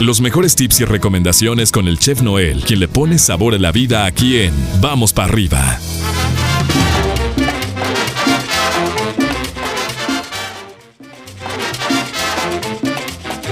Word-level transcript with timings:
Los 0.00 0.22
mejores 0.22 0.56
tips 0.56 0.80
y 0.80 0.84
recomendaciones 0.86 1.70
con 1.70 1.86
el 1.86 1.98
chef 1.98 2.22
Noel, 2.22 2.64
quien 2.64 2.80
le 2.80 2.88
pone 2.88 3.18
sabor 3.18 3.52
a 3.54 3.58
la 3.58 3.70
vida 3.70 4.06
aquí 4.06 4.40
en 4.40 4.54
Vamos 4.80 5.12
para 5.12 5.28
arriba. 5.28 5.78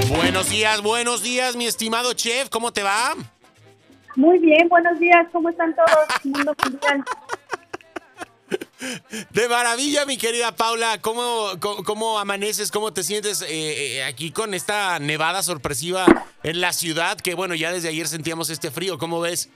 Buenos 0.09 0.49
días, 0.49 0.81
buenos 0.81 1.23
días, 1.23 1.55
mi 1.55 1.67
estimado 1.67 2.15
chef, 2.15 2.49
¿cómo 2.49 2.73
te 2.73 2.83
va? 2.83 3.15
Muy 4.17 4.39
bien, 4.39 4.71
buenos 4.71 4.99
días, 4.99 5.27
¿cómo 5.31 5.51
están 5.51 5.77
todos? 5.77 6.25
Mundo 6.25 6.55
mundial. 6.65 7.05
De 9.31 9.49
maravilla, 9.49 10.07
mi 10.07 10.17
querida 10.17 10.53
Paula. 10.53 11.01
¿Cómo, 11.01 11.49
cómo, 11.61 11.83
cómo 11.83 12.19
amaneces? 12.19 12.71
¿Cómo 12.71 12.93
te 12.93 13.03
sientes 13.03 13.43
eh, 13.43 13.49
eh, 13.51 14.05
aquí 14.05 14.31
con 14.31 14.55
esta 14.55 14.99
nevada 15.01 15.43
sorpresiva 15.43 16.07
en 16.45 16.61
la 16.61 16.73
ciudad? 16.73 17.19
Que 17.19 17.35
bueno, 17.35 17.55
ya 17.55 17.73
desde 17.73 17.89
ayer 17.89 18.07
sentíamos 18.07 18.51
este 18.51 18.71
frío. 18.71 18.97
¿Cómo 18.99 19.21
ves? 19.21 19.49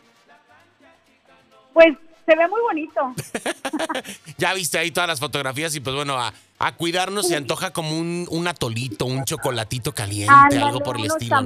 Pues 1.73 1.97
se 2.27 2.37
ve 2.37 2.49
muy 2.49 2.61
bonito. 2.63 3.15
ya 4.39 4.55
viste 4.55 4.79
ahí 4.79 4.91
todas 4.91 5.09
las 5.09 5.21
fotografías 5.21 5.75
y 5.77 5.81
pues 5.81 5.95
bueno, 5.95 6.19
a, 6.19 6.33
a 6.59 6.75
cuidarnos 6.75 7.29
se 7.29 7.37
antoja 7.37 7.73
como 7.73 7.97
un, 7.97 8.27
un 8.31 8.49
atolito, 8.49 9.05
un 9.07 9.25
chocolatito 9.25 9.93
caliente, 9.93 10.33
Ándale, 10.33 10.63
algo 10.63 10.81
por 10.81 10.97
el 10.97 11.07
estilo. 11.07 11.37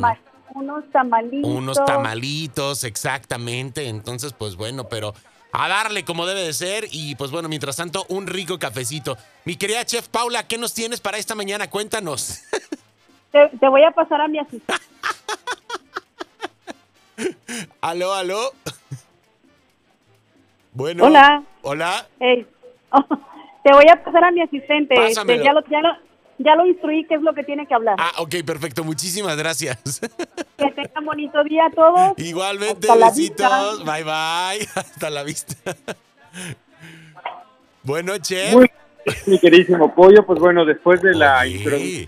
Unos 0.54 0.90
tamalitos. 0.90 1.50
Unos 1.50 1.84
tamalitos, 1.84 2.84
exactamente. 2.84 3.88
Entonces, 3.88 4.32
pues 4.32 4.56
bueno, 4.56 4.88
pero 4.88 5.14
a 5.58 5.68
darle 5.68 6.04
como 6.04 6.26
debe 6.26 6.42
de 6.42 6.52
ser. 6.52 6.86
Y 6.92 7.14
pues 7.14 7.30
bueno, 7.30 7.48
mientras 7.48 7.76
tanto, 7.76 8.04
un 8.08 8.26
rico 8.26 8.58
cafecito. 8.58 9.16
Mi 9.44 9.56
querida 9.56 9.84
chef 9.84 10.08
Paula, 10.08 10.46
¿qué 10.46 10.58
nos 10.58 10.74
tienes 10.74 11.00
para 11.00 11.16
esta 11.16 11.34
mañana? 11.34 11.70
Cuéntanos. 11.70 12.42
Te, 13.32 13.48
te 13.58 13.68
voy 13.68 13.82
a 13.82 13.90
pasar 13.90 14.20
a 14.20 14.28
mi 14.28 14.38
asistente. 14.38 14.74
aló, 17.80 18.14
aló. 18.14 18.52
Bueno. 20.72 21.04
Hola. 21.04 21.42
Hola. 21.62 22.06
Ey. 22.20 22.46
te 23.64 23.72
voy 23.72 23.86
a 23.90 24.04
pasar 24.04 24.24
a 24.24 24.30
mi 24.30 24.42
asistente. 24.42 24.94
Este, 25.06 25.42
ya, 25.42 25.54
lo, 25.54 25.64
ya, 25.70 25.80
lo, 25.80 25.88
ya 26.36 26.54
lo 26.54 26.66
instruí 26.66 27.06
qué 27.06 27.14
es 27.14 27.22
lo 27.22 27.32
que 27.32 27.44
tiene 27.44 27.66
que 27.66 27.72
hablar. 27.72 27.96
Ah, 27.98 28.12
ok, 28.18 28.34
perfecto. 28.44 28.84
Muchísimas 28.84 29.38
gracias. 29.38 30.02
Que 30.56 30.70
tengan 30.72 31.04
bonito 31.04 31.42
día 31.44 31.66
a 31.66 31.70
todos. 31.70 32.12
Igualmente, 32.18 32.88
Hasta 32.88 32.96
la 32.96 33.10
besitos. 33.10 33.78
vista. 33.78 33.92
Bye, 33.92 34.04
bye. 34.04 34.68
Hasta 34.74 35.10
la 35.10 35.22
vista. 35.22 35.76
bueno, 37.82 38.16
chef. 38.18 38.52
Muy 38.54 38.70
mi 39.26 39.38
queridísimo 39.38 39.94
pollo, 39.94 40.26
pues 40.26 40.40
bueno, 40.40 40.64
después 40.64 41.00
de 41.00 41.14
la 41.14 41.38
Oye. 41.42 41.50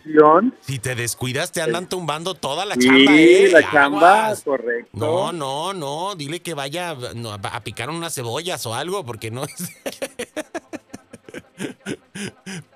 introducción, 0.02 0.52
Si 0.62 0.80
te 0.80 0.96
descuidas, 0.96 1.52
te 1.52 1.62
andan 1.62 1.88
tumbando 1.88 2.34
toda 2.34 2.66
la 2.66 2.74
sí, 2.74 2.80
chamba, 2.88 3.12
¿eh? 3.14 3.48
la 3.52 3.70
chamba, 3.70 4.24
Aguas. 4.24 4.42
correcto. 4.42 4.90
No, 4.94 5.30
no, 5.32 5.72
no, 5.74 6.16
dile 6.16 6.42
que 6.42 6.54
vaya 6.54 6.96
a 7.52 7.60
picar 7.62 7.88
unas 7.90 8.16
cebollas 8.16 8.66
o 8.66 8.74
algo, 8.74 9.04
porque 9.04 9.30
no 9.30 9.44
es... 9.44 9.70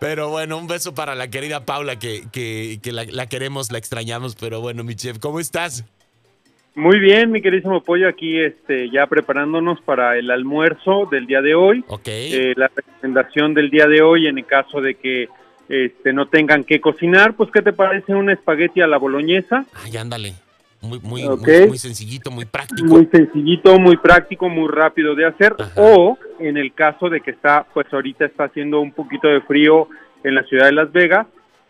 Pero 0.03 0.31
bueno, 0.31 0.59
un 0.59 0.67
beso 0.67 0.97
para 0.97 1.15
la 1.15 1.31
querida 1.31 1.65
Paula, 1.65 1.97
que, 1.97 2.25
que, 2.33 2.81
que 2.83 2.91
la, 2.91 3.05
la 3.05 3.29
queremos, 3.29 3.71
la 3.71 3.79
extrañamos, 3.79 4.35
pero 4.35 4.61
bueno, 4.61 4.83
mi 4.83 4.97
chef, 4.97 5.21
¿cómo 5.21 5.39
estás? 5.39 5.85
Muy 6.75 6.99
bien, 6.99 7.31
mi 7.31 7.41
queridísimo 7.41 7.85
pollo, 7.85 8.09
aquí 8.09 8.37
este, 8.41 8.91
ya 8.91 9.07
preparándonos 9.07 9.81
para 9.83 10.19
el 10.19 10.33
almuerzo 10.33 11.07
del 11.09 11.27
día 11.27 11.41
de 11.41 11.55
hoy. 11.55 11.85
Ok. 11.87 12.09
Eh, 12.09 12.53
la 12.57 12.69
recomendación 12.75 13.55
del 13.55 13.71
día 13.71 13.87
de 13.87 14.03
hoy, 14.03 14.27
en 14.27 14.39
el 14.39 14.45
caso 14.45 14.81
de 14.81 14.97
que 14.97 15.29
este, 15.69 16.13
no 16.13 16.27
tengan 16.27 16.65
que 16.65 16.81
cocinar, 16.81 17.35
pues 17.37 17.53
¿qué 17.53 17.63
te 17.63 17.73
parece 17.73 18.13
un 18.13 18.29
espagueti 18.29 18.81
a 18.81 18.89
la 18.89 18.97
boloñesa? 18.97 19.67
Ay, 19.85 19.97
ándale. 19.97 20.35
Muy, 20.83 20.99
muy, 21.01 21.25
Ok. 21.25 21.47
muy, 21.47 21.69
muy 21.69 21.79
sencillito, 21.79 22.31
muy 22.31 22.45
práctico. 22.45 22.89
Muy 22.89 23.07
sencillito, 23.07 23.79
muy 23.79 23.97
práctico, 23.97 24.49
muy 24.49 24.69
rápido 24.69 25.15
de 25.15 25.27
hacer. 25.27 25.55
Ajá. 25.59 25.71
O 25.81 26.19
en 26.41 26.57
el 26.57 26.75
caso 26.75 27.09
de 27.09 27.21
que 27.21 27.31
está, 27.31 27.65
pues 27.73 27.87
ahorita 27.93 28.25
está 28.25 28.45
haciendo 28.45 28.81
un 28.81 28.93
poquito 28.93 29.29
de 29.29 29.41
frío 29.43 29.89
en 30.25 30.35
la 30.35 30.43
ciudad 30.43 30.67
de 30.67 30.73
Las 30.73 30.91
Vegas, 30.93 31.27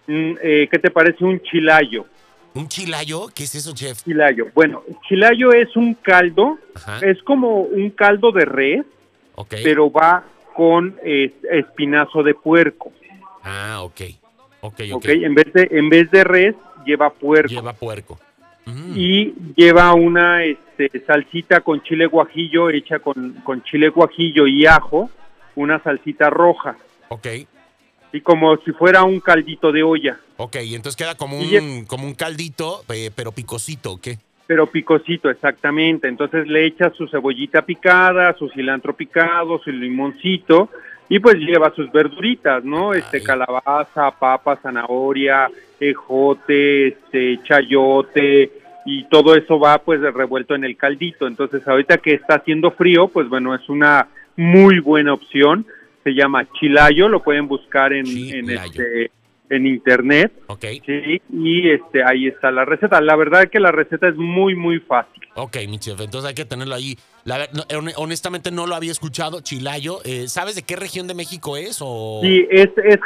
mm, 0.07 0.33
eh, 0.43 0.69
¿qué 0.71 0.79
te 0.79 0.91
parece 0.91 1.25
un 1.25 1.41
chilayo? 1.43 2.07
¿Un 2.55 2.69
chilayo? 2.69 3.29
¿Qué 3.35 3.45
es 3.45 3.55
eso, 3.55 3.73
chef? 3.75 4.03
Chilayo. 4.03 4.47
Bueno, 4.55 4.83
chilayo 5.09 5.53
es 5.53 5.75
un 5.77 5.95
caldo, 5.95 6.59
Ajá. 6.75 6.99
es 7.07 7.23
como 7.23 7.63
un 7.63 7.91
caldo 7.91 8.33
de 8.33 8.45
res, 8.45 8.85
pero 9.63 9.91
va 9.91 10.25
con 10.55 10.97
eh, 11.05 11.35
espinazo 11.51 12.23
de 12.23 12.35
puerco. 12.35 12.93
Ah, 13.43 13.81
ok. 13.83 14.01
Ok, 14.61 14.81
ok. 14.93 14.97
¿ok? 14.97 15.09
En 15.09 15.35
vez 15.35 15.53
de 15.53 15.69
en 15.71 15.89
vez 15.89 16.11
de 16.11 16.25
res 16.25 16.55
lleva 16.87 17.11
puerco 17.11 17.49
Lleva 17.49 17.73
puerco. 17.73 18.19
Mm. 18.65 18.93
y 18.97 19.35
lleva 19.57 19.93
una 19.95 20.45
este, 20.45 20.89
salsita 21.05 21.63
con 21.63 21.83
chile 21.83 22.07
guajillo 22.07 22.71
hecha 22.71 23.01
con, 23.01 23.33
con 23.43 23.63
chile 23.65 23.89
guajillo 23.89 24.47
y 24.47 24.67
ajo, 24.67 25.11
una 25.57 25.83
salsita 25.83 26.31
roja 26.31 26.77
Ok. 27.09 27.27
y 28.13 28.21
como 28.21 28.57
si 28.59 28.71
fuera 28.73 29.03
un 29.03 29.19
caldito 29.21 29.73
de 29.73 29.83
olla, 29.83 30.19
Ok, 30.37 30.57
y 30.65 30.75
entonces 30.75 30.97
queda 30.97 31.15
como 31.17 31.39
un, 31.39 31.85
como 31.87 32.05
un 32.07 32.15
caldito, 32.15 32.85
eh, 32.93 33.11
pero 33.15 33.33
picosito, 33.33 33.93
¿o 33.93 34.01
¿qué? 34.01 34.19
pero 34.47 34.67
picosito 34.67 35.31
exactamente. 35.31 36.09
Entonces 36.09 36.47
le 36.47 36.67
echa 36.67 36.91
su 36.91 37.07
cebollita 37.09 37.63
picada, 37.65 38.35
su 38.39 38.49
cilantro 38.51 38.95
picado, 38.95 39.59
su 39.63 39.71
limoncito 39.71 40.69
y 41.13 41.19
pues 41.19 41.37
lleva 41.37 41.75
sus 41.75 41.93
verduritas, 41.93 42.65
¿no? 42.65 42.95
Este 42.95 43.23
calabaza, 43.23 44.11
papa, 44.13 44.59
zanahoria, 44.63 45.47
ejote, 45.79 46.89
este 46.89 47.39
chayote 47.43 48.51
y 48.87 49.05
todo 49.11 49.37
eso 49.37 49.61
va 49.61 49.77
pues 49.77 50.01
revuelto 50.01 50.55
en 50.55 50.65
el 50.65 50.75
caldito. 50.75 51.27
Entonces 51.27 51.69
ahorita 51.69 51.99
que 51.99 52.15
está 52.15 52.37
haciendo 52.37 52.71
frío, 52.71 53.09
pues 53.09 53.29
bueno, 53.29 53.55
es 53.55 53.69
una 53.69 54.09
muy 54.37 54.81
buena 54.81 55.13
opción. 55.13 55.67
Se 56.03 56.15
llama 56.15 56.47
chilayo, 56.59 57.09
lo 57.09 57.23
pueden 57.23 57.47
buscar 57.47 57.93
en, 57.93 58.07
en 58.07 58.49
este 58.49 59.11
en 59.53 59.67
internet. 59.67 60.33
Ok. 60.47 60.65
Sí, 60.87 61.21
y 61.33 61.71
este 61.71 62.03
ahí 62.05 62.27
está 62.27 62.51
la 62.51 62.65
receta. 62.65 63.01
La 63.01 63.17
verdad 63.17 63.43
es 63.45 63.51
que 63.51 63.61
la 63.61 63.71
receta 63.71 64.09
es 64.09 64.17
muy 64.17 64.55
muy 64.55 64.81
fácil. 64.81 65.23
Ok, 65.35 65.57
mi 65.69 65.79
chef, 65.79 65.99
entonces 66.01 66.29
hay 66.29 66.35
que 66.35 66.45
tenerlo 66.45 66.75
ahí. 66.75 66.97
La 67.25 67.39
no, 67.55 67.63
honestamente 67.97 68.51
no 68.51 68.67
lo 68.67 68.75
había 68.75 68.91
escuchado, 68.93 69.41
chilayo. 69.41 69.99
Eh, 70.05 70.27
¿Sabes 70.29 70.57
de 70.57 70.63
qué 70.63 70.77
región 70.77 71.07
de 71.07 71.15
México 71.15 71.57
es? 71.57 71.79
O... 71.81 72.21
Sí, 72.23 72.47
es 72.51 72.69
es 72.85 72.99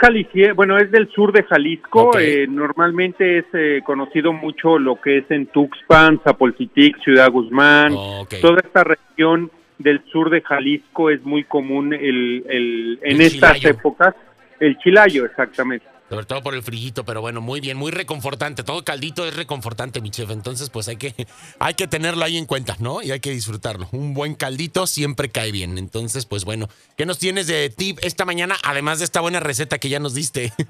bueno, 0.55 0.77
es 0.79 0.91
del 0.91 1.09
sur 1.13 1.33
de 1.33 1.43
Jalisco. 1.45 2.19
Eh, 2.19 2.47
normalmente 2.49 3.39
es 3.39 3.45
eh, 3.53 3.81
conocido 3.85 4.33
mucho 4.33 4.79
lo 4.79 5.01
que 5.01 5.19
es 5.19 5.31
en 5.31 5.47
Tuxpan, 5.47 6.21
Zapolcitic, 6.25 7.01
Ciudad 7.03 7.31
Guzmán. 7.31 7.93
Ok. 7.95 8.35
Toda 8.41 8.61
esta 8.65 8.85
región 8.85 9.51
del 9.79 10.03
sur 10.11 10.31
de 10.31 10.41
Jalisco 10.41 11.11
es 11.11 11.23
muy 11.25 11.45
común 11.45 11.93
el, 11.93 12.45
el- 12.49 12.99
en 13.03 13.17
El 13.17 13.21
estas 13.21 13.57
chilayo. 13.59 13.71
épocas 13.79 14.15
el 14.59 14.79
chilayo, 14.79 15.27
exactamente. 15.27 15.85
Sobre 16.09 16.25
todo 16.25 16.41
por 16.43 16.55
el 16.55 16.63
frillito, 16.63 17.05
pero 17.05 17.21
bueno, 17.21 17.41
muy 17.41 17.61
bien, 17.61 17.77
muy 17.77 17.91
reconfortante. 17.91 18.63
Todo 18.63 18.85
caldito 18.85 19.27
es 19.27 19.35
reconfortante, 19.35 20.01
mi 20.01 20.11
chef. 20.11 20.31
Entonces, 20.31 20.71
pues 20.71 20.87
hay 20.89 20.97
que, 20.97 21.15
hay 21.59 21.75
que 21.75 21.89
tenerlo 21.89 22.25
ahí 22.25 22.37
en 22.37 22.47
cuenta, 22.47 22.77
¿no? 22.79 23.03
Y 23.03 23.11
hay 23.11 23.21
que 23.21 23.31
disfrutarlo. 23.31 23.89
Un 23.93 24.15
buen 24.15 24.35
caldito 24.35 24.87
siempre 24.87 25.31
cae 25.31 25.51
bien. 25.51 25.79
Entonces, 25.79 26.25
pues 26.25 26.45
bueno, 26.45 26.69
¿qué 26.97 27.07
nos 27.07 27.19
tienes 27.19 27.49
de 27.49 27.71
tip 27.71 27.99
esta 28.03 28.25
mañana? 28.25 28.55
Además 28.65 29.01
de 29.01 29.05
esta 29.05 29.21
buena 29.21 29.41
receta 29.41 29.79
que 29.79 29.89
ya 29.89 30.01
nos 30.01 30.15
diste. 30.15 30.53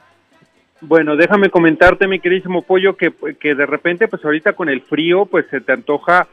Bueno, 0.82 1.16
déjame 1.16 1.48
comentarte, 1.48 2.06
mi 2.06 2.20
queridísimo 2.20 2.60
pollo, 2.60 2.98
que, 2.98 3.10
que 3.41 3.54
de 3.54 3.64
repente, 3.64 4.08
pues 4.08 4.22
ahorita 4.22 4.52
con 4.52 4.69
el 4.69 4.82
frío, 4.82 5.25
pues 5.25 5.46
se 5.50 5.62
te 5.62 5.72
antoja 5.72 6.28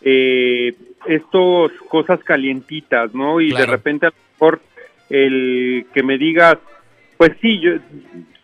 eh, 0.00 0.74
estos 1.06 1.72
cosas 1.88 2.20
calientitas, 2.24 3.14
¿no? 3.14 3.40
Y 3.40 3.52
de 3.52 3.66
repente 3.66 4.06
a 4.06 4.08
lo 4.08 4.14
mejor 4.32 4.60
el 5.10 5.86
que 5.92 6.02
me 6.02 6.16
digas, 6.16 6.56
pues 7.18 7.32
sí, 7.40 7.60
yo, 7.60 7.72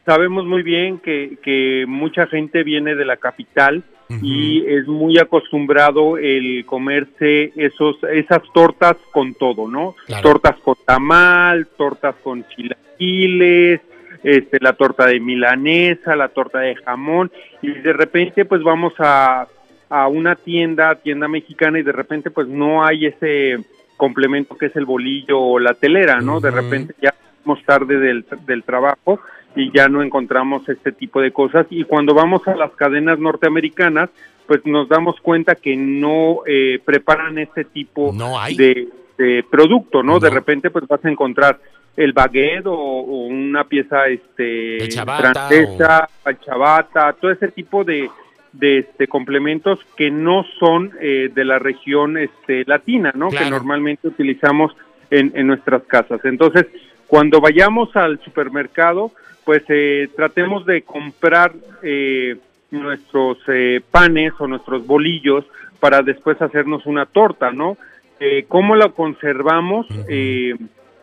sabemos 0.08 0.46
muy 0.46 0.62
bien 0.62 1.00
que, 1.00 1.36
que 1.42 1.84
mucha 1.86 2.26
gente 2.28 2.62
viene 2.62 2.94
de 2.94 3.04
la 3.04 3.18
capital 3.18 3.84
y 4.22 4.64
es 4.66 4.86
muy 4.86 5.18
acostumbrado 5.18 6.16
el 6.16 6.64
comerse 6.64 7.52
esos 7.56 8.02
esas 8.04 8.40
tortas 8.54 8.96
con 9.12 9.34
todo, 9.34 9.68
¿no? 9.68 9.96
Claro. 10.06 10.22
Tortas 10.22 10.56
con 10.60 10.76
tamal, 10.86 11.66
tortas 11.76 12.14
con 12.24 12.42
chilaquiles, 12.48 13.82
este 14.24 14.56
la 14.62 14.72
torta 14.72 15.04
de 15.04 15.20
milanesa, 15.20 16.16
la 16.16 16.28
torta 16.28 16.60
de 16.60 16.76
jamón 16.76 17.30
y 17.60 17.70
de 17.70 17.92
repente 17.92 18.46
pues 18.46 18.62
vamos 18.62 18.94
a 18.98 19.46
a 19.90 20.08
una 20.08 20.36
tienda, 20.36 20.94
tienda 20.94 21.28
mexicana 21.28 21.78
y 21.78 21.82
de 21.82 21.92
repente 21.92 22.30
pues 22.30 22.48
no 22.48 22.82
hay 22.82 23.04
ese 23.04 23.58
complemento 23.98 24.56
que 24.56 24.66
es 24.66 24.76
el 24.76 24.86
bolillo 24.86 25.38
o 25.38 25.58
la 25.58 25.74
telera, 25.74 26.22
¿no? 26.22 26.40
De 26.40 26.50
repente 26.50 26.94
ya 27.02 27.10
estamos 27.10 27.62
tarde 27.66 27.98
del, 27.98 28.24
del 28.46 28.62
trabajo 28.62 29.20
y 29.58 29.72
ya 29.72 29.88
no 29.88 30.02
encontramos 30.02 30.68
este 30.68 30.92
tipo 30.92 31.20
de 31.20 31.32
cosas 31.32 31.66
y 31.70 31.82
cuando 31.82 32.14
vamos 32.14 32.46
a 32.46 32.54
las 32.54 32.70
cadenas 32.72 33.18
norteamericaas 33.18 34.08
pues 34.46 34.64
nos 34.64 34.88
damos 34.88 35.20
cuenta 35.20 35.56
que 35.56 35.76
no 35.76 36.42
eh, 36.46 36.78
preparan 36.84 37.38
este 37.38 37.64
tipo 37.64 38.12
No 38.14 38.38
hay. 38.38 38.54
de, 38.56 38.88
de 39.18 39.44
producto, 39.50 40.02
¿no? 40.02 40.20
De 40.20 40.30
repente 40.30 40.70
pues 40.70 40.86
vas 40.86 41.04
a 41.04 41.10
encontrar 41.10 41.58
el 41.96 42.12
baguette 42.12 42.66
o, 42.66 42.72
o 42.72 43.26
una 43.26 43.64
pieza 43.64 44.06
este 44.06 44.42
De 44.44 44.90
ciabatta 44.92 45.48
francesa, 45.48 46.08
chabata, 46.44 47.12
todo 47.14 47.32
ese 47.32 47.48
tipo 47.48 47.82
de, 47.82 48.08
de 48.52 48.78
este 48.78 49.08
complementos 49.08 49.80
que 49.96 50.08
no 50.10 50.44
son 50.60 50.92
eh, 51.00 51.30
de 51.34 51.44
la 51.44 51.58
región 51.58 52.16
este 52.16 52.64
latina, 52.66 53.10
¿no? 53.16 53.28
Claro. 53.30 53.44
Que 53.44 53.50
normalmente 53.50 54.06
utilizamos 54.06 54.72
en, 55.10 55.32
en 55.34 55.48
nuestras 55.48 55.82
casas. 55.82 56.20
Entonces, 56.24 56.66
cuando 57.08 57.40
vayamos 57.40 57.94
al 57.96 58.20
supermercado, 58.20 59.10
pues 59.44 59.62
eh, 59.68 60.08
tratemos 60.14 60.64
de 60.66 60.82
comprar 60.82 61.52
eh, 61.82 62.36
nuestros 62.70 63.38
eh, 63.48 63.80
panes 63.90 64.34
o 64.38 64.46
nuestros 64.46 64.86
bolillos 64.86 65.44
para 65.80 66.02
después 66.02 66.40
hacernos 66.40 66.86
una 66.86 67.06
torta, 67.06 67.50
¿no? 67.50 67.76
Eh, 68.20 68.44
¿Cómo 68.46 68.76
la 68.76 68.90
conservamos? 68.90 69.86
Eh, 70.08 70.54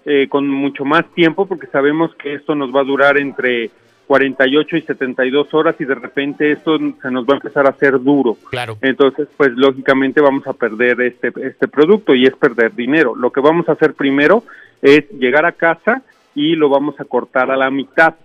eh, 0.08 0.28
con 0.30 0.48
mucho 0.48 0.86
más 0.86 1.04
tiempo 1.16 1.48
porque 1.48 1.66
sabemos 1.66 2.14
que 2.16 2.36
esto 2.36 2.54
nos 2.54 2.74
va 2.74 2.82
a 2.82 2.84
durar 2.84 3.18
entre 3.18 3.72
48 4.06 4.78
y 4.78 4.82
72 4.84 5.52
horas 5.56 5.76
y 5.80 5.86
de 5.86 5.96
repente 5.96 6.52
esto 6.52 6.78
se 6.78 7.10
nos 7.10 7.26
va 7.26 7.34
a 7.34 7.38
empezar 7.38 7.66
a 7.66 7.72
hacer 7.72 8.00
duro. 8.00 8.38
Claro. 8.52 8.78
Entonces, 8.82 9.28
pues 9.36 9.50
lógicamente 9.56 10.22
vamos 10.22 10.46
a 10.46 10.54
perder 10.54 11.02
este, 11.02 11.34
este 11.42 11.68
producto 11.68 12.14
y 12.14 12.28
es 12.28 12.36
perder 12.36 12.76
dinero. 12.76 13.16
Lo 13.16 13.32
que 13.32 13.42
vamos 13.42 13.68
a 13.68 13.72
hacer 13.72 13.96
primero 13.96 14.44
es 14.82 15.10
llegar 15.12 15.46
a 15.46 15.52
casa 15.54 16.02
y 16.34 16.56
lo 16.56 16.70
vamos 16.70 17.00
a 17.00 17.06
cortar 17.06 17.52
a 17.52 17.58
la 17.58 17.72
mitad. 17.72 18.16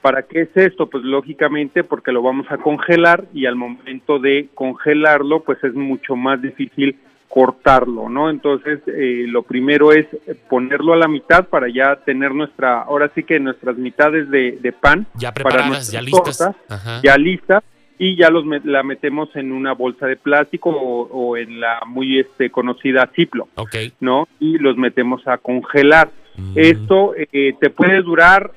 ¿Para 0.00 0.22
qué 0.22 0.42
es 0.42 0.56
esto? 0.56 0.88
Pues 0.88 1.04
lógicamente 1.04 1.84
porque 1.84 2.10
lo 2.10 2.22
vamos 2.22 2.46
a 2.50 2.56
congelar 2.56 3.26
y 3.34 3.44
al 3.44 3.54
momento 3.56 4.18
de 4.18 4.48
congelarlo, 4.54 5.40
pues 5.42 5.62
es 5.62 5.74
mucho 5.74 6.16
más 6.16 6.40
difícil 6.40 6.96
cortarlo, 7.28 8.08
¿no? 8.08 8.28
Entonces, 8.30 8.80
eh, 8.86 9.24
lo 9.28 9.42
primero 9.42 9.92
es 9.92 10.06
ponerlo 10.50 10.92
a 10.92 10.96
la 10.96 11.08
mitad 11.08 11.46
para 11.48 11.68
ya 11.68 11.96
tener 11.96 12.34
nuestra, 12.34 12.82
ahora 12.82 13.10
sí 13.14 13.22
que 13.24 13.40
nuestras 13.40 13.76
mitades 13.76 14.28
de, 14.30 14.58
de 14.60 14.72
pan 14.72 15.06
Ya 15.14 15.32
para 15.32 15.44
preparadas, 15.44 15.68
nuestras 15.68 15.92
ya 15.92 16.02
listas. 16.02 16.38
tortas, 16.38 16.56
Ajá. 16.68 17.00
ya 17.02 17.16
listas 17.16 17.62
y 18.02 18.16
ya 18.16 18.30
los 18.30 18.44
la 18.64 18.82
metemos 18.82 19.28
en 19.36 19.52
una 19.52 19.74
bolsa 19.74 20.08
de 20.08 20.16
plástico 20.16 20.70
o, 20.70 21.02
o 21.02 21.36
en 21.36 21.60
la 21.60 21.82
muy 21.86 22.18
este 22.18 22.50
conocida 22.50 23.08
Ziploc, 23.14 23.48
Ok. 23.54 23.76
¿no? 24.00 24.26
Y 24.40 24.58
los 24.58 24.76
metemos 24.76 25.22
a 25.28 25.38
congelar. 25.38 26.10
Mm. 26.36 26.52
Esto 26.56 27.14
eh, 27.16 27.54
te 27.60 27.70
puede 27.70 28.02
durar 28.02 28.50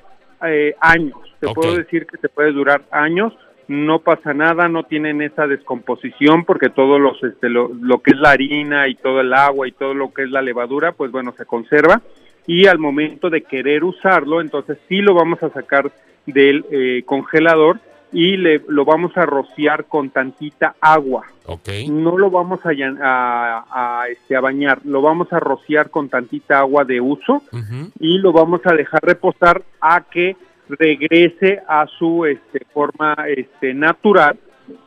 eh, 0.44 0.74
años. 0.80 1.16
Te 1.38 1.46
puedo 1.54 1.76
decir 1.76 2.06
que 2.06 2.18
te 2.18 2.28
puede 2.28 2.50
durar 2.50 2.86
años. 2.90 3.34
No 3.68 4.00
pasa 4.00 4.34
nada, 4.34 4.68
no 4.68 4.82
tienen 4.82 5.22
esa 5.22 5.46
descomposición 5.46 6.44
porque 6.44 6.68
todo 6.68 6.98
los, 6.98 7.22
este, 7.22 7.48
lo, 7.48 7.70
lo 7.72 8.02
que 8.02 8.14
es 8.14 8.18
la 8.18 8.30
harina 8.30 8.88
y 8.88 8.96
todo 8.96 9.20
el 9.20 9.32
agua 9.32 9.68
y 9.68 9.72
todo 9.72 9.94
lo 9.94 10.12
que 10.12 10.24
es 10.24 10.30
la 10.30 10.42
levadura, 10.42 10.90
pues 10.90 11.12
bueno, 11.12 11.32
se 11.38 11.46
conserva. 11.46 12.02
Y 12.48 12.66
al 12.66 12.80
momento 12.80 13.30
de 13.30 13.42
querer 13.42 13.84
usarlo, 13.84 14.40
entonces 14.40 14.76
sí 14.88 15.02
lo 15.02 15.14
vamos 15.14 15.40
a 15.44 15.50
sacar 15.50 15.92
del 16.26 16.64
eh, 16.72 17.04
congelador 17.06 17.78
y 18.18 18.36
le, 18.38 18.62
lo 18.68 18.84
vamos 18.86 19.14
a 19.16 19.26
rociar 19.26 19.84
con 19.84 20.08
tantita 20.10 20.74
agua 20.80 21.24
Ok. 21.44 21.68
no 21.90 22.16
lo 22.16 22.30
vamos 22.30 22.64
a, 22.64 22.70
llan- 22.72 22.98
a, 23.02 23.64
a, 24.02 24.08
este, 24.08 24.34
a 24.34 24.40
bañar, 24.40 24.80
lo 24.84 25.02
vamos 25.02 25.30
a 25.32 25.38
rociar 25.38 25.90
con 25.90 26.08
tantita 26.08 26.58
agua 26.60 26.84
de 26.84 27.00
uso 27.00 27.42
y 28.00 28.18
lo 28.18 28.32
vamos 28.32 28.62
a 28.64 28.74
dejar 28.74 29.00
reposar 29.02 29.62
a 29.80 30.00
que 30.10 30.34
regrese 30.68 31.60
a 31.68 31.86
su 31.98 32.24
este, 32.24 32.60
forma 32.72 33.14
este, 33.28 33.74
natural, 33.74 34.36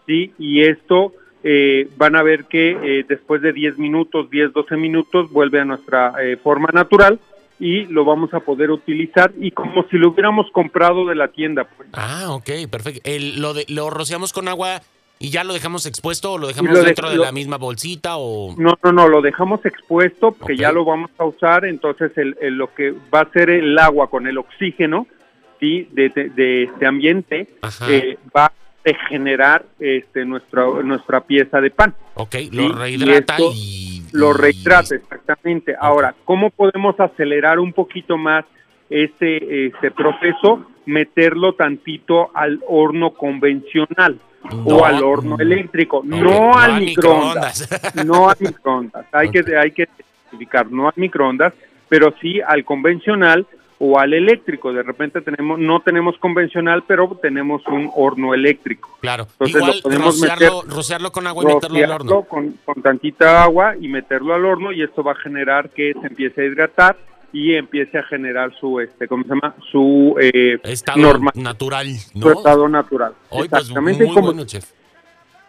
¿sí? 0.06 0.34
Y 0.38 0.62
esto 0.64 1.14
eh, 1.44 1.88
van 1.98 2.16
a 2.16 2.24
ver 2.24 2.46
que 2.46 2.72
eh, 2.72 3.06
después 3.08 3.42
de 3.42 3.54
10 3.54 3.78
minutos, 3.78 4.30
10, 4.30 4.52
12 4.54 4.76
minutos, 4.76 5.32
vuelve 5.32 5.60
a 5.62 5.66
nuestra 5.66 6.14
eh, 6.22 6.36
forma 6.38 6.70
natural 6.74 7.20
y 7.60 7.86
lo 7.88 8.06
vamos 8.06 8.34
a 8.34 8.40
poder 8.40 8.72
utilizar 8.72 9.32
y 9.40 9.52
como 9.52 9.84
si 9.90 9.98
lo 9.98 10.10
hubiéramos 10.10 10.50
comprado 10.52 11.06
de 11.06 11.16
la 11.16 11.28
tienda. 11.28 11.66
Pues. 11.66 11.90
Ah, 11.94 12.28
ok, 12.30 12.50
perfecto. 12.72 13.02
El, 13.04 13.42
lo, 13.42 13.54
de, 13.54 13.66
¿Lo 13.68 13.90
rociamos 13.90 14.32
con 14.34 14.48
agua 14.48 14.82
y 15.20 15.30
ya 15.32 15.44
lo 15.44 15.54
dejamos 15.54 15.86
expuesto 15.86 16.32
o 16.34 16.38
lo 16.38 16.48
dejamos 16.48 16.72
lo 16.72 16.80
de- 16.80 16.86
dentro 16.86 17.10
de 17.10 17.18
lo- 17.18 17.24
la 17.26 17.34
misma 17.34 17.58
bolsita 17.58 18.16
o...? 18.16 18.56
No, 18.58 18.78
no, 18.82 18.92
no, 18.94 19.08
lo 19.10 19.22
dejamos 19.22 19.66
expuesto 19.66 20.32
porque 20.32 20.54
Ok. 20.54 20.60
ya 20.60 20.72
lo 20.72 20.86
vamos 20.86 21.12
a 21.18 21.26
usar, 21.26 21.66
entonces 21.66 22.12
el, 22.18 22.38
el- 22.42 22.56
lo 22.56 22.74
que 22.74 22.94
va 23.14 23.22
a 23.22 23.32
ser 23.32 23.50
el 23.50 23.78
agua 23.78 24.10
con 24.10 24.28
el 24.28 24.38
oxígeno 24.38 25.08
¿sí? 25.60 25.90
de, 25.92 26.08
de- 26.10 26.30
de 26.30 26.64
este 26.64 26.86
ambiente 26.88 27.50
eh, 27.90 28.18
va 28.34 28.46
a 28.46 28.54
regenerar 28.86 29.66
este, 29.80 30.24
nuestra, 30.24 30.66
nuestra 30.84 31.20
pieza 31.22 31.60
de 31.60 31.70
pan. 31.72 31.94
Ok, 32.14 32.36
Sí, 32.36 32.50
lo 32.54 32.64
y 32.64 32.72
rehidrata 32.72 33.34
esto 33.34 33.52
y... 33.54 33.89
Lo 34.14 34.34
rehidrata, 34.34 34.96
exactamente. 34.96 35.76
Ahora, 35.80 36.16
¿cómo 36.26 36.50
podemos 36.50 37.00
acelerar 37.00 37.60
un 37.60 37.74
poquito 37.74 38.18
más 38.18 38.46
este, 38.90 39.68
este 39.68 39.92
proceso? 39.92 40.66
Meterlo 40.86 41.54
tantito 41.54 42.32
al 42.34 42.60
horno 42.68 43.12
convencional 43.12 44.20
No. 44.44 44.64
o 44.64 44.86
al 44.86 45.04
horno 45.04 45.38
eléctrico, 45.40 46.02
no, 46.04 46.58
al 46.58 46.80
microondas. 46.80 47.70
no 48.06 48.30
al 48.30 48.38
microondas, 48.40 49.06
hay 49.12 49.30
que 49.30 49.44
hay 49.58 49.72
que 49.72 49.84
especificar, 49.84 50.72
no 50.72 50.88
al 50.88 50.94
microondas, 50.96 51.54
pero 51.90 52.14
sí 52.22 52.40
al 52.42 52.64
convencional 52.64 53.46
o 53.82 53.98
al 53.98 54.14
eléctrico. 54.14 54.74
De 54.74 54.84
repente 54.84 55.22
tenemos 55.22 55.58
no 55.58 55.80
tenemos 55.80 56.18
convencional, 56.18 56.84
pero 56.86 57.18
tenemos 57.22 57.66
un 57.68 57.90
horno 57.96 58.34
eléctrico. 58.34 58.90
Claro. 59.02 59.24
Entonces 59.40 59.56
Igual 59.56 59.76
lo 59.78 59.82
podemos 59.82 60.06
rociarlo, 60.20 60.62
meter- 60.64 60.76
rociarlo 60.76 61.12
con 61.12 61.28
agua 61.28 61.44
y 61.44 61.48
meterlo 61.56 61.78
al 61.86 61.92
horno. 61.92 62.22
con, 62.24 62.52
con 62.66 62.82
tantita 62.82 63.44
agua 63.44 63.76
y 63.80 63.88
meterlo 63.88 64.34
al 64.34 64.46
horno 64.46 64.72
y 64.74 64.82
esto 64.84 65.02
va 65.04 65.14
a 65.14 65.16
generar 65.16 65.70
que 65.70 65.94
se 66.02 66.08
empiece 66.08 66.42
a 66.42 66.46
hidratar 66.46 66.98
y 67.32 67.54
empiece 67.56 67.98
a 68.00 68.04
generar 68.04 68.52
su 68.60 68.80
este 68.80 69.08
¿cómo 69.08 69.24
se 69.24 69.30
llama? 69.30 69.54
su 69.72 70.16
eh, 70.20 70.58
Estado 70.64 70.98
normal, 71.00 71.32
natural, 71.36 71.88
su 71.96 72.20
¿no? 72.20 72.32
estado 72.32 72.68
natural. 72.68 73.14
Hoy, 73.30 73.48
pues, 73.48 73.62
Exactamente 73.62 74.04
muy 74.06 74.14
como 74.16 74.28
bueno, 74.28 74.46
chef. 74.46 74.66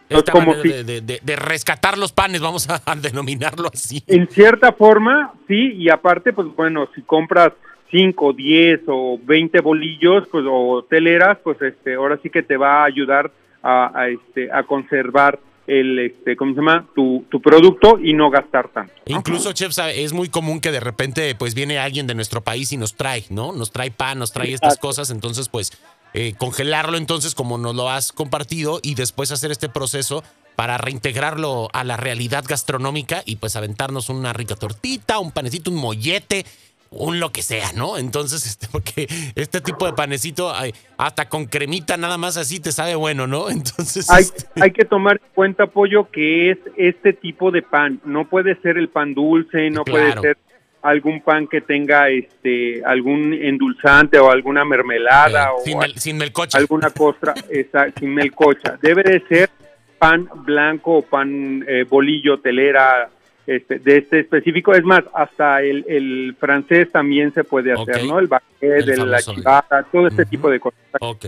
Pues, 0.09 0.19
Esta 0.19 0.33
como 0.33 0.55
si- 0.55 0.69
de, 0.69 0.85
de- 0.85 1.01
de- 1.01 1.21
de 1.23 1.37
rescatar 1.37 1.97
los 1.97 2.13
panes, 2.13 2.41
vamos 2.41 2.69
a, 2.69 2.83
a 2.85 2.95
denominarlo 2.97 3.71
así. 3.73 4.03
En 4.07 4.29
cierta 4.29 4.73
forma, 4.73 5.33
sí, 5.49 5.73
y 5.75 5.89
aparte, 5.89 6.33
pues 6.33 6.49
bueno, 6.55 6.89
si 6.95 7.03
compras 7.03 7.53
5, 7.91 8.33
10 8.33 8.81
o 8.89 9.19
20 9.23 9.61
bolillos 9.61 10.29
pues, 10.31 10.45
o 10.49 10.85
teleras, 10.89 11.39
pues 11.43 11.61
este, 11.63 11.95
ahora 11.95 12.19
sí 12.23 12.31
que 12.31 12.43
te 12.43 12.57
va 12.57 12.83
a 12.83 12.85
ayudar 12.85 13.31
a, 13.63 13.91
a, 13.99 14.09
este, 14.09 14.51
a 14.53 14.63
conservar 14.63 15.39
el, 15.67 15.99
este, 15.99 16.37
¿cómo 16.37 16.53
se 16.53 16.57
llama? 16.57 16.87
Tu, 16.95 17.25
tu 17.31 17.41
producto 17.41 17.99
y 18.03 18.13
no 18.13 18.29
gastar 18.31 18.69
tanto. 18.69 18.93
Incluso, 19.07 19.53
chef, 19.53 19.73
sabe, 19.73 20.03
es 20.03 20.13
muy 20.13 20.29
común 20.29 20.61
que 20.61 20.73
de 20.73 20.81
repente 20.81 21.35
pues 21.37 21.55
viene 21.55 21.79
alguien 21.79 22.07
de 22.07 22.15
nuestro 22.15 22.41
país 22.41 22.73
y 22.73 22.77
nos 22.77 22.97
trae, 22.97 23.25
¿no? 23.31 23.53
Nos 23.53 23.71
trae 23.71 23.91
pan, 23.91 24.19
nos 24.19 24.33
trae 24.33 24.53
estas 24.53 24.79
cosas, 24.79 25.11
entonces 25.11 25.49
pues 25.49 25.73
eh, 26.13 26.35
congelarlo 26.37 26.97
entonces 26.97 27.37
como 27.37 27.57
nos 27.57 27.77
lo 27.77 27.89
has 27.89 28.13
compartido 28.13 28.81
y 28.83 28.97
después 28.97 29.31
hacer 29.31 29.53
este 29.53 29.69
proceso 29.69 30.25
para 30.57 30.77
reintegrarlo 30.77 31.69
a 31.73 31.85
la 31.85 31.97
realidad 31.97 32.45
gastronómica 32.47 33.23
y 33.25 33.37
pues 33.37 33.55
aventarnos 33.55 34.09
una 34.09 34.33
rica 34.33 34.57
tortita, 34.57 35.21
un 35.21 35.31
panecito, 35.31 35.71
un 35.71 35.77
mollete, 35.77 36.45
un 36.93 37.21
lo 37.21 37.31
que 37.31 37.43
sea, 37.43 37.73
¿no? 37.75 37.97
Entonces, 37.99 38.45
este, 38.49 38.67
porque 38.71 39.07
este 39.37 39.61
tipo 39.61 39.87
de 39.87 39.93
panecito, 39.93 40.53
hasta 40.99 41.29
con 41.29 41.47
cremita 41.47 41.97
nada 41.97 42.19
más 42.19 42.37
así 42.37 42.61
te 42.61 42.73
sabe 42.73 42.95
bueno, 42.97 43.27
¿no? 43.27 43.49
Entonces, 43.51 44.11
Hay, 44.11 44.23
este, 44.25 44.45
hay 44.63 44.71
que 44.73 44.85
tomar 44.85 45.21
en 45.23 45.31
cuenta, 45.35 45.67
Pollo, 45.67 46.11
que 46.11 46.51
es 46.51 46.59
este 46.77 47.13
tipo 47.13 47.51
de 47.51 47.63
pan. 47.63 48.01
No 48.05 48.29
puede 48.29 48.61
ser 48.61 48.77
el 48.77 48.89
pan 48.89 49.15
dulce, 49.15 49.71
no 49.71 49.85
Claro. 49.85 50.21
puede 50.21 50.35
ser 50.35 50.39
algún 50.83 51.21
pan 51.21 51.47
que 51.47 51.61
tenga 51.61 52.09
este 52.09 52.83
algún 52.87 53.35
endulzante 53.35 54.19
o 54.19 54.31
alguna 54.31 54.65
mermelada 54.65 55.45
eh, 55.45 55.53
o 55.55 55.63
sin, 55.63 55.79
mel- 55.79 55.99
sin 55.99 56.17
melcocha. 56.17 56.57
alguna 56.57 56.89
costra 56.97 57.35
esa, 57.51 57.87
sin 57.99 58.15
melcocha. 58.15 58.79
Debe 58.81 59.03
de 59.03 59.23
ser 59.29 59.51
pan 59.99 60.27
blanco 60.37 60.97
o 60.97 61.03
pan 61.03 61.63
eh, 61.69 61.85
bolillo, 61.89 62.41
telera, 62.41 63.11
este, 63.51 63.81
de 63.81 63.99
este 63.99 64.21
específico. 64.21 64.73
Es 64.75 64.85
más, 64.85 65.03
hasta 65.13 65.61
el, 65.61 65.85
el 65.89 66.37
francés 66.39 66.91
también 66.93 67.35
se 67.35 67.43
puede 67.43 67.73
hacer. 67.73 68.05
¿no? 68.05 68.21
El 68.21 68.29
baguette, 68.29 68.89
El 68.89 69.11
la 69.11 69.87
todo 69.91 70.07
este 70.07 70.25
tipo 70.25 70.49
de 70.49 70.61
cosas. 70.61 70.79
Ok. 71.01 71.27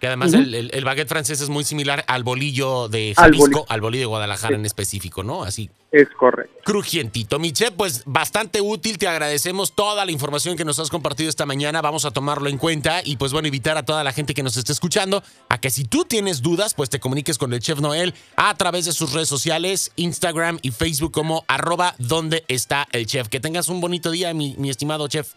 Que 0.00 0.06
además 0.08 0.34
el, 0.34 0.54
el- 0.54 0.70
el 0.74 0.84
baguette 0.84 1.08
francés 1.08 1.40
es 1.40 1.48
muy 1.48 1.64
similar 1.64 2.04
al 2.06 2.22
bolillo 2.22 2.88
de 2.88 3.14
Al 3.16 3.24
Jalisco, 3.32 3.46
boli- 3.60 3.64
al 3.68 3.80
bolillo 3.80 4.02
de 4.02 4.06
Guadalajara 4.06 4.54
en 4.54 4.66
específico, 4.66 5.22
¿no? 5.22 5.42
Así 5.42 5.70
Es 5.90 6.08
correcto. 6.18 6.52
crujientito. 6.64 7.38
Mi 7.38 7.52
chef, 7.52 7.70
pues 7.70 8.02
bastante 8.04 8.60
útil. 8.60 8.98
Te 8.98 9.08
agradecemos 9.08 9.72
toda 9.72 10.04
la 10.04 10.12
información 10.12 10.54
que 10.56 10.66
nos 10.66 10.78
has 10.78 10.90
compartido 10.90 11.30
esta 11.30 11.46
mañana. 11.46 11.80
Vamos 11.80 12.04
a 12.04 12.10
tomarlo 12.10 12.50
en 12.50 12.58
cuenta 12.58 13.00
y 13.04 13.16
pues 13.16 13.32
bueno, 13.32 13.48
invitar 13.48 13.78
a 13.78 13.84
toda 13.84 14.04
la 14.04 14.12
gente 14.12 14.34
que 14.34 14.42
nos 14.42 14.58
esté 14.58 14.72
escuchando 14.72 15.22
a 15.48 15.58
que 15.58 15.70
si 15.70 15.84
tú 15.84 16.04
tienes 16.04 16.42
dudas, 16.42 16.74
pues 16.74 16.90
te 16.90 17.00
comuniques 17.00 17.38
con 17.38 17.54
el 17.54 17.60
chef 17.60 17.80
Noel 17.80 18.12
a 18.36 18.54
través 18.56 18.84
de 18.84 18.92
sus 18.92 19.12
redes 19.14 19.30
sociales, 19.30 19.92
Instagram 19.96 20.58
y 20.60 20.72
Facebook 20.72 21.12
como 21.12 21.44
arroba 21.48 21.94
donde 21.98 22.44
está 22.48 22.86
el 22.92 23.06
chef. 23.06 23.28
Que 23.28 23.40
tengas 23.40 23.68
un 23.70 23.80
bonito 23.80 24.10
día, 24.10 24.34
mi, 24.34 24.54
mi 24.58 24.68
estimado 24.68 25.08
chef. 25.08 25.32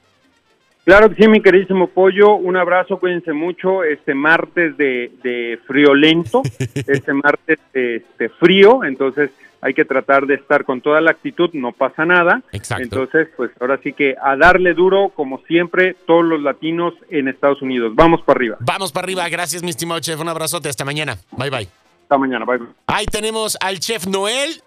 Claro 0.90 1.08
que 1.12 1.22
sí, 1.22 1.30
mi 1.30 1.40
queridísimo 1.40 1.86
pollo. 1.86 2.34
Un 2.34 2.58
abrazo, 2.58 2.98
cuídense 2.98 3.32
mucho. 3.32 3.84
Este 3.84 4.16
martes 4.16 4.76
de, 4.76 5.12
de 5.22 5.60
friolento, 5.68 6.42
este 6.74 7.14
martes 7.14 7.60
este 7.72 8.30
frío, 8.30 8.84
entonces 8.84 9.30
hay 9.62 9.76
que 9.76 9.86
tratar 9.86 10.26
de 10.26 10.34
estar 10.34 10.66
con 10.66 10.82
toda 10.82 11.00
la 11.00 11.12
actitud, 11.12 11.52
no 11.54 11.74
pasa 11.74 12.08
nada. 12.08 12.42
Exacto. 12.54 12.82
Entonces, 12.82 13.28
pues 13.38 13.52
ahora 13.60 13.80
sí 13.84 13.94
que 13.94 14.16
a 14.20 14.36
darle 14.36 14.74
duro, 14.74 15.10
como 15.10 15.44
siempre, 15.46 15.96
todos 16.08 16.26
los 16.26 16.42
latinos 16.42 16.96
en 17.12 17.28
Estados 17.28 17.62
Unidos. 17.62 17.94
Vamos 17.94 18.24
para 18.24 18.38
arriba. 18.38 18.58
Vamos 18.62 18.92
para 18.92 19.06
arriba. 19.06 19.30
Gracias, 19.30 19.62
mi 19.62 19.70
estimado 19.70 20.00
chef. 20.00 20.20
Un 20.20 20.30
abrazote. 20.30 20.70
Hasta 20.70 20.86
mañana. 20.86 21.20
Bye, 21.38 21.52
bye. 21.52 21.70
Hasta 22.02 22.18
mañana, 22.18 22.46
bye. 22.46 22.62
Ahí 22.88 23.06
tenemos 23.06 23.60
al 23.62 23.78
chef 23.78 24.08
Noel 24.08 24.64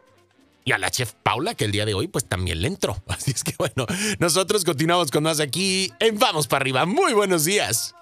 y 0.64 0.72
a 0.72 0.78
la 0.78 0.90
chef 0.90 1.12
Paula, 1.22 1.54
que 1.54 1.64
el 1.64 1.72
día 1.72 1.84
de 1.84 1.94
hoy 1.94 2.08
pues 2.08 2.24
también 2.24 2.60
le 2.62 2.68
entró. 2.68 3.02
Así 3.08 3.30
es 3.30 3.44
que 3.44 3.54
bueno, 3.58 3.86
nosotros 4.18 4.64
continuamos 4.64 5.10
con 5.10 5.24
más 5.24 5.40
aquí 5.40 5.92
en 6.00 6.18
Vamos 6.18 6.46
para 6.46 6.62
arriba. 6.62 6.86
Muy 6.86 7.12
buenos 7.12 7.44
días. 7.44 7.94